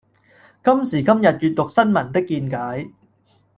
[0.63, 2.89] 今時今日閱讀新聞的見解